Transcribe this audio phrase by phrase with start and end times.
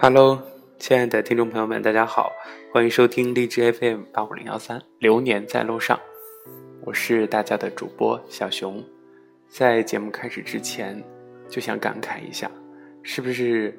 [0.00, 0.40] Hello，
[0.78, 2.30] 亲爱的听众朋友们，大家好，
[2.72, 5.98] 欢迎收听荔枝 FM 八五零幺三，流年在路上，
[6.82, 8.80] 我是大家的主播小熊。
[9.48, 11.02] 在节目开始之前，
[11.48, 12.48] 就想感慨一下，
[13.02, 13.76] 是不是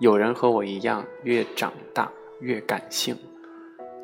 [0.00, 2.12] 有人和我一样，越长大
[2.42, 3.16] 越感性，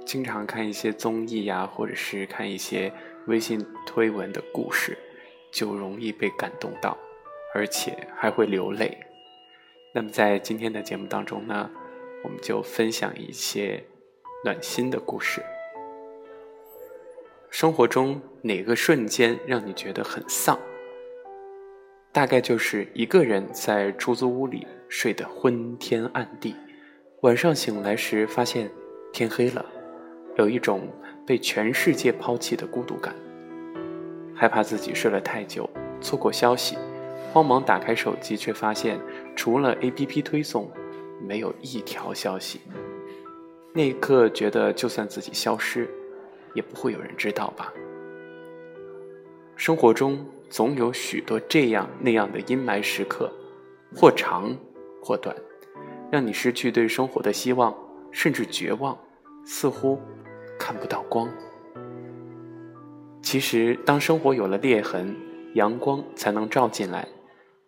[0.07, 2.91] 经常看一些综艺呀，或者是看一些
[3.27, 4.97] 微信推文的故事，
[5.53, 6.97] 就容易被感动到，
[7.55, 8.97] 而且还会流泪。
[9.95, 11.71] 那么在今天的节目当中呢，
[12.23, 13.83] 我们就分享一些
[14.45, 15.43] 暖心的故事。
[17.51, 20.59] 生活中哪个瞬间让你觉得很丧？
[22.13, 26.55] 大概就是一个人在出租屋里睡得昏天暗地，
[27.23, 28.71] 晚上醒来时发现
[29.13, 29.65] 天黑了，
[30.37, 30.89] 有一种
[31.27, 33.15] 被全世界抛弃的孤独感，
[34.35, 35.69] 害怕自己睡了太久
[36.01, 36.77] 错过消息，
[37.33, 39.01] 慌忙打开手机，却发现
[39.39, 40.69] 除了 APP 推送，
[41.25, 42.61] 没有一条消息。
[43.73, 45.89] 那一刻觉得，就算自己消失，
[46.55, 47.73] 也不会有人知道吧。
[49.55, 53.33] 生活中总有许多这样那样的阴霾时刻，
[53.95, 54.53] 或长
[55.01, 55.33] 或短，
[56.11, 57.73] 让你失去对生活的希望，
[58.11, 58.99] 甚至绝望，
[59.47, 60.01] 似乎
[60.59, 61.31] 看不到光。
[63.23, 65.15] 其实，当生活有了裂痕，
[65.55, 67.07] 阳光才能照进来。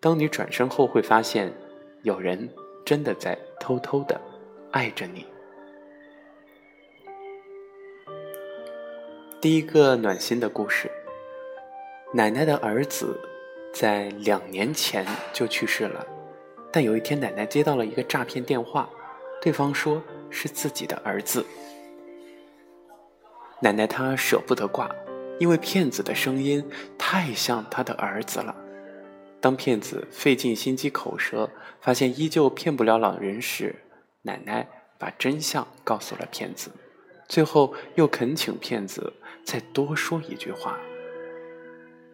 [0.03, 1.53] 当你转身后，会发现，
[2.03, 2.49] 有人
[2.87, 4.19] 真的在偷偷的
[4.71, 5.27] 爱着你。
[9.43, 10.91] 第一个暖心的故事。
[12.13, 13.17] 奶奶的儿子
[13.75, 16.05] 在两年前就去世了，
[16.73, 18.89] 但有一天奶奶接到了一个诈骗电话，
[19.41, 21.45] 对方说是自己的儿子。
[23.61, 24.91] 奶奶她舍不得挂，
[25.39, 26.67] 因为骗子的声音
[26.99, 28.57] 太像她的儿子了。
[29.41, 33.75] 当骗子费尽心机口舌，发现依旧骗不了老人时，
[34.23, 34.69] 奶奶
[34.99, 36.71] 把真相告诉了骗子，
[37.27, 39.13] 最后又恳请骗子
[39.43, 40.79] 再多说一句话。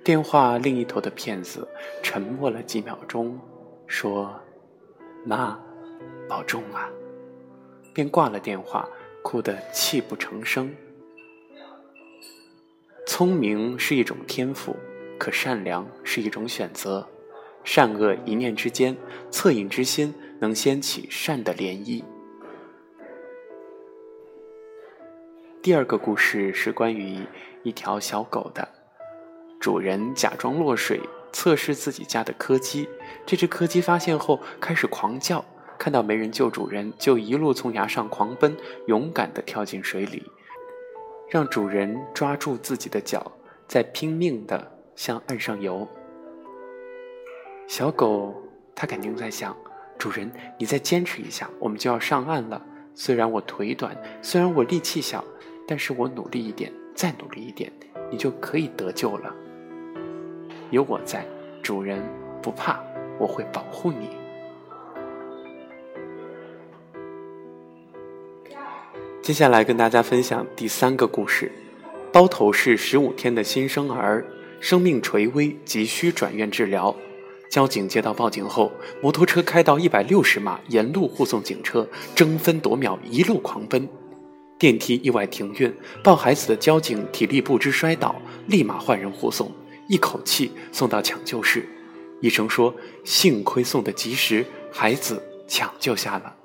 [0.05, 1.67] 电话另一头的骗子
[2.01, 3.41] 沉默了几秒钟，
[3.89, 4.41] 说
[5.27, 5.59] ：“妈，
[6.29, 6.89] 保重啊。”
[7.93, 8.89] 便挂了电话，
[9.23, 10.73] 哭得泣不成声。
[13.05, 14.77] 聪明是一种天赋，
[15.19, 17.09] 可善良是一种选择。
[17.67, 18.97] 善恶一念之间，
[19.29, 22.03] 恻隐之心能掀起善的涟漪。
[25.61, 27.27] 第二个故事是关于
[27.65, 28.67] 一条小狗的。
[29.59, 31.01] 主人假装落水
[31.33, 32.89] 测试自己家的柯基，
[33.27, 35.45] 这只柯基发现后开始狂叫，
[35.77, 38.57] 看到没人救主人，就一路从崖上狂奔，
[38.87, 40.23] 勇敢地跳进水里，
[41.29, 43.33] 让主人抓住自己的脚，
[43.67, 45.89] 再拼命地向岸上游。
[47.67, 48.35] 小狗
[48.75, 49.55] 它肯定在想：
[49.99, 52.63] 主人，你再坚持一下，我们就要上岸了。
[52.95, 55.25] 虽然我腿短，虽然我力气小，
[55.67, 57.71] 但是我努力一点，再努力一点，
[58.11, 59.35] 你就可以得救了。
[60.71, 61.27] 有我在，
[61.63, 62.01] 主人
[62.41, 62.81] 不怕，
[63.19, 64.11] 我会保护你。
[69.21, 71.51] 接下来跟大家分享第三个故事：
[72.13, 74.25] 包头市十五天的新生儿，
[74.61, 76.95] 生命垂危，急需转院治疗。
[77.57, 83.89] 交警接到报警后，摩托车开到一百六十码，沿路护送警车，争分夺秒，一路狂奔。
[84.59, 85.75] 电梯意外停运，
[86.05, 88.15] 抱孩子的交警体力不支摔倒，
[88.47, 89.51] 立马换人护送。
[89.89, 91.67] 一口气送到抢救室，
[92.21, 92.75] 医生说
[93.05, 96.37] ：“幸亏送得及时，孩子抢救下了。”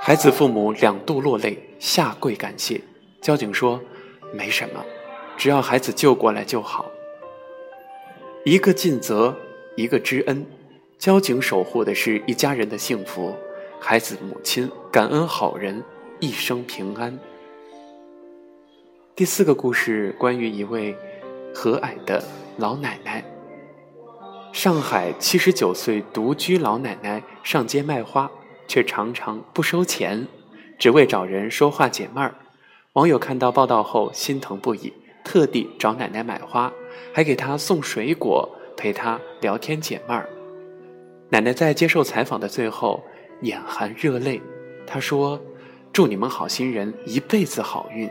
[0.00, 2.80] 孩子父母两度落泪，下跪感谢。
[3.20, 3.78] 交警说
[4.32, 4.82] ：“没什么，
[5.36, 6.86] 只要孩子救过来就好。”
[8.46, 9.34] 一个尽责，
[9.76, 10.46] 一个知恩，
[10.98, 13.34] 交警守护的是一家人的幸福，
[13.80, 15.82] 孩子母亲感恩好人
[16.20, 17.18] 一生平安。
[19.16, 20.96] 第四个故事关于一位。
[21.56, 22.20] 和蔼的
[22.58, 23.24] 老奶奶。
[24.52, 28.28] 上海七十九岁独居老奶奶上街卖花，
[28.66, 30.26] 却常常不收钱，
[30.76, 32.34] 只为找人说话解闷儿。
[32.94, 36.72] 网友看到报道后心疼不已，特地找奶奶买花，
[37.12, 40.28] 还给她送水果，陪她聊天解闷儿。
[41.30, 43.02] 奶奶在接受采访的最后
[43.40, 44.40] 眼含热泪，
[44.86, 45.40] 她说
[45.92, 48.10] ：“祝你们好心人一辈子好运。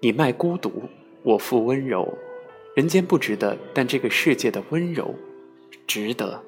[0.00, 0.82] 你卖孤独。”
[1.26, 2.16] 我负温柔，
[2.76, 5.12] 人间不值得，但这个世界的温柔
[5.88, 6.40] 值得。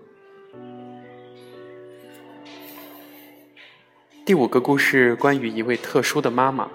[4.25, 6.71] 第五个故事关于一位特殊的妈妈。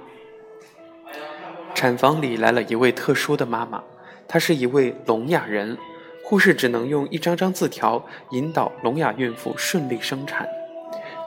[1.73, 3.81] 产房里来了一位特殊的妈妈，
[4.27, 5.77] 她是一位聋哑人，
[6.23, 10.47] 护士只能用一张张字条引导聋哑孕妇顺利生产。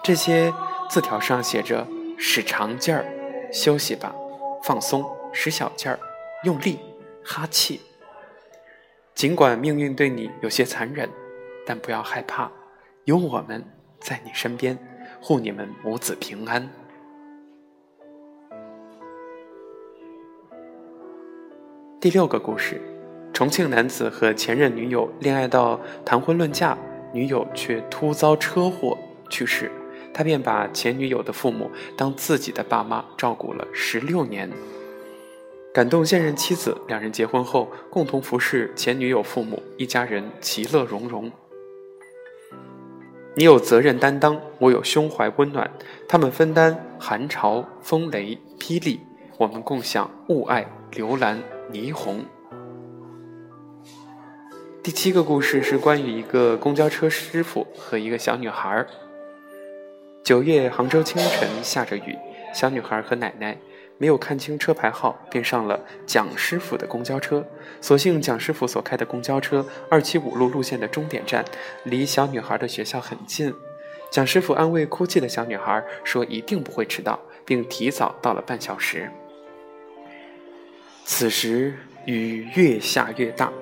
[0.03, 0.53] 这些
[0.89, 3.05] 字条上写着：“使长劲儿，
[3.53, 4.15] 休息吧；
[4.65, 5.99] 放松，使小劲儿，
[6.45, 6.79] 用力，
[7.23, 7.81] 哈气。”
[9.15, 11.09] 尽管命运对你有些残忍，
[11.67, 12.51] 但不要害怕，
[13.05, 13.65] 有我们
[14.01, 14.79] 在你身边，
[15.21, 16.69] 护你们母子平安。
[22.01, 22.81] 第六个故事：
[23.37, 26.75] 重庆男子和前任女友恋爱到谈婚论嫁，
[27.13, 28.97] 女友却突遭车祸
[29.29, 29.71] 去世，
[30.15, 34.51] 他便把前女友的父母当自己的爸妈照顾了十六年。
[35.75, 41.31] 感动现任妻子，两人结婚后共同服侍前女友父母，一家人其乐融融。
[43.35, 45.71] 你有责任担当，我有胸怀温暖，
[46.09, 48.99] 他们分担寒潮、风雷、霹雳，
[49.37, 51.39] 我们共享雾霭、流岚、
[51.71, 52.25] 霓虹。
[54.87, 58.87] 第七个故事是关于一个公交车师傅和一个小女孩。
[60.23, 62.17] 九月，杭州清晨下着雨，
[62.55, 63.59] 小女孩和奶奶。
[63.99, 67.45] 没有看清车牌号，便上了蒋师傅的公交车。
[67.81, 71.45] 所幸蒋师傅所开的公交车二七五路路线的终点站
[71.83, 73.53] 离小女孩的学校很近。
[74.13, 79.11] 蒋师傅安慰哭泣的小女孩说：“一定不会迟到，并提早到了半小时。”
[81.05, 81.75] 此时
[82.05, 83.53] 雨越下越大，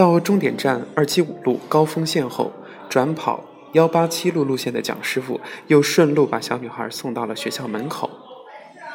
[0.00, 2.50] 到终点站二七五路高峰线后，
[2.88, 3.44] 转跑
[3.74, 8.08] 幺八七路路线的蒋师傅又顺路把小女孩送到了学校门口。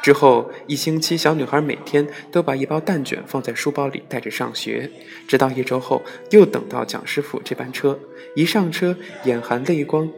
[0.02, 4.90] 之后一星期，小女孩每天都把一包蛋卷放在书包里带着上学。
[5.28, 7.96] 直到一周后，又等到蒋师傅这班车，
[8.34, 10.10] 一上车眼含泪光。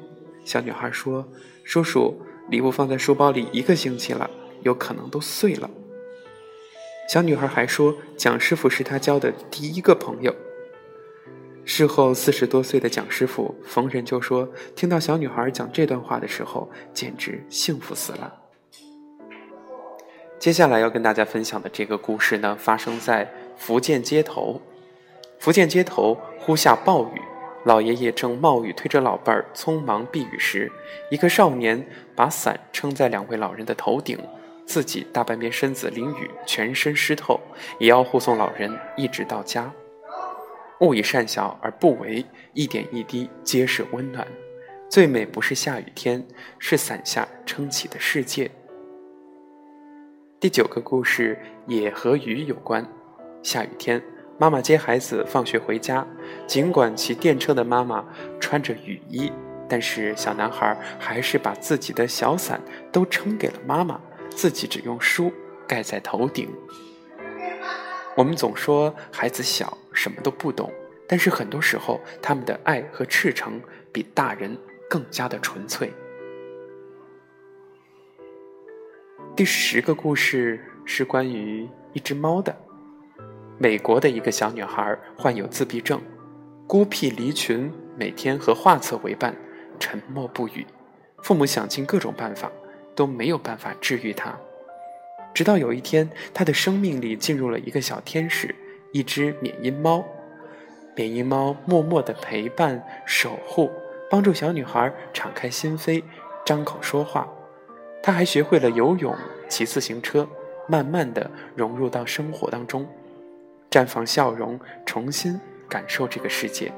[0.43, 1.29] 小女孩说
[1.65, 2.19] ：“叔叔，
[2.49, 4.31] 礼物放在书包里一个星期了，
[4.63, 5.69] 有可能都碎了。”
[7.13, 10.35] 小女孩还说：“蒋师傅是她交的第一个朋友。”
[11.71, 18.35] 事后四十多岁的蒋师傅逢人就说：“听到小女孩讲这段话的时候，简直幸福死了。”
[20.41, 24.59] 接下来要跟大家分享的这个故事呢，发生在福建街头。
[25.39, 27.21] 福建街头忽下暴雨，
[27.65, 30.73] 老爷爷正冒雨推着老伴儿匆忙避雨时，
[31.11, 31.87] 一个少年
[32.17, 34.19] 把伞撑在两位老人的头顶，
[34.65, 37.39] 自己大半边身子淋雨，全身湿透，
[37.79, 39.71] 也要护送老人一直到家。
[40.81, 44.27] 勿以善小而不为，一点一滴皆是温暖。
[44.89, 46.25] 最美不是下雨天，
[46.59, 48.51] 是伞下撑起的世界。
[50.39, 51.37] 第九个故事
[51.67, 52.87] 也和雨有关。
[53.43, 54.01] 下雨天，
[54.39, 56.07] 妈妈接孩子放学回家，
[56.47, 58.05] 尽管骑电车的妈妈
[58.39, 59.33] 穿着雨衣，
[59.69, 62.61] 但是小男孩还是把自己的小伞
[62.93, 64.01] 都撑给了妈妈，
[64.31, 65.33] 自己只用书
[65.67, 66.49] 盖在头顶。
[68.19, 70.73] 我们总说孩子小，什么都不懂，
[71.07, 73.63] 但是很多时候，他们的爱和赤诚
[73.93, 74.59] 比大人
[74.91, 75.93] 更加的纯粹。
[79.37, 82.53] 第十个故事是关于一只猫的。
[83.57, 86.03] 美国的一个小女孩患有自闭症，
[86.67, 89.33] 孤僻离群，每天和画册为伴，
[89.79, 90.67] 沉默不语。
[91.23, 92.51] 父母想尽各种办法，
[92.97, 94.37] 都没有办法治愈她。
[95.39, 98.53] 直到有一天，她的生命里进入了一个小天使，
[98.91, 100.05] 一只缅因猫。
[100.97, 103.71] 缅因猫默默的陪伴、守护，
[104.11, 106.03] 帮助小女孩敞开心扉，
[106.45, 107.33] 张口说话。
[108.03, 109.15] 他还学会了游泳、
[109.49, 110.29] 骑自行车，
[110.67, 112.85] 慢慢的融入到生活当中，
[113.71, 116.73] 绽放笑容，重新感受这个世界。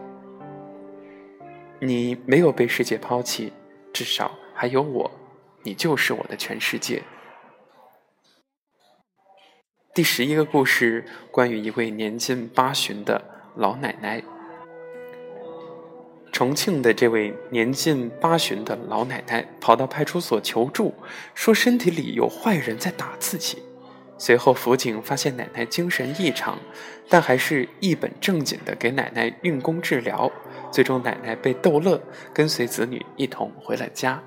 [1.78, 3.54] 你没有被世界抛弃，
[3.90, 5.10] 至少还有我，
[5.62, 7.02] 你就是我的全世界。
[9.92, 13.20] 第十一个故事，关于一位年近八旬的
[13.56, 14.22] 老奶奶。
[16.30, 20.94] 重庆的这位年近八旬的老奶奶跑到派出所求助，
[21.34, 23.60] 说身体里有坏人在打自己。
[24.16, 26.56] 随后辅警发现奶奶精神异常，
[27.08, 30.30] 但还是一本正经的给奶奶运功治疗。
[30.70, 32.00] 最终奶奶被逗乐，
[32.32, 34.22] 跟随子女一同回了家。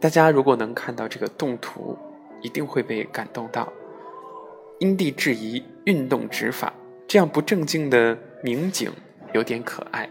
[0.00, 1.98] 大家如果能看到这个动图，
[2.46, 3.72] 一定会被感动到。
[4.78, 6.72] 因地制宜，运动执法，
[7.08, 8.92] 这样不正经的民警
[9.32, 10.08] 有点可爱。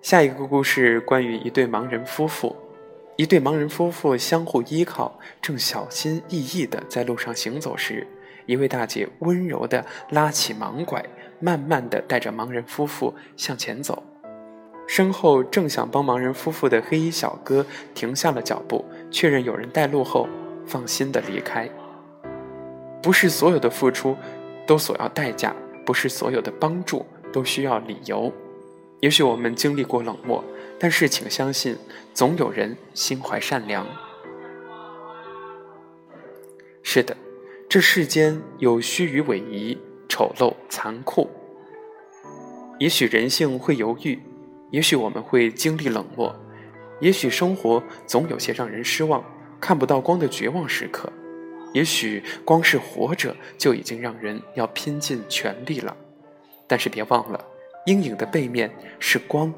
[0.00, 2.56] 下一个故事关于一对盲人夫妇，
[3.16, 8.06] 一对盲人夫妇相互依靠，正小心翼翼的在路上行走时，
[8.50, 11.04] 一位大姐温柔地拉起盲拐，
[11.38, 14.02] 慢慢地带着盲人夫妇向前走。
[14.88, 17.64] 身后正想帮盲人夫妇的黑衣小哥
[17.94, 20.28] 停下了脚步，确认有人带路后，
[20.66, 21.70] 放心地离开。
[23.00, 24.16] 不是所有的付出
[24.66, 25.54] 都索要代价，
[25.86, 28.32] 不是所有的帮助都需要理由。
[28.98, 30.42] 也许我们经历过冷漠，
[30.76, 31.78] 但是请相信，
[32.12, 33.86] 总有人心怀善良。
[36.82, 37.16] 是的，
[37.70, 41.30] 这世间有虚与委蛇、丑陋、残酷。
[42.80, 44.18] 也许人性会犹豫，
[44.72, 46.34] 也许我们会经历冷漠，
[46.98, 49.24] 也许生活总有些让人失望、
[49.60, 51.12] 看不到光的绝望时刻。
[51.72, 55.96] 也许光是活着就已经让人要拼尽全力了。
[56.66, 57.44] 但是别忘了，
[57.86, 59.54] 阴影的背面是光。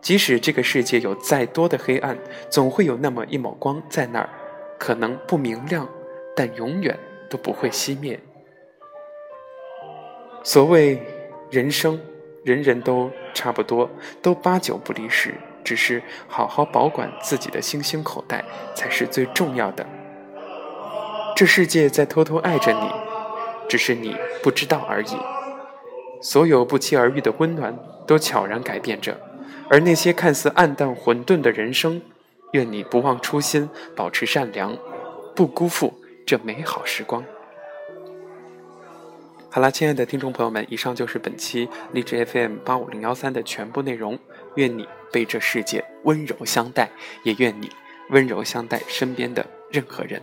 [0.00, 2.16] 即使这个世界有再多的黑暗，
[2.48, 4.30] 总会有那么一抹光在那儿，
[4.78, 5.86] 可能不明亮。
[6.34, 6.96] 但永远
[7.28, 8.18] 都不会熄灭。
[10.42, 11.02] 所谓
[11.50, 12.00] 人生，
[12.44, 13.90] 人人都差不多，
[14.22, 18.44] 都八九不离十，只是好好保管自己的星星口袋
[18.74, 19.86] 才是最重要的。
[21.36, 22.90] 这世界在偷偷爱着你，
[23.68, 25.16] 只是你不知道而已。
[26.20, 29.20] 所有不期而遇的温暖都悄然改变着，
[29.68, 32.00] 而那些看似暗淡混沌的人生，
[32.52, 34.76] 愿你不忘初心，保持善良，
[35.36, 35.94] 不辜负。
[36.28, 37.24] 这美好时光。
[39.50, 44.18] 好啦，亲爱的听众朋友们，以上就是本期励志 FM 八五零幺三的全部内容。
[44.56, 46.90] 愿你被这世界温柔相待，
[47.22, 47.70] 也愿你
[48.10, 50.20] 温柔相待身边的任何人。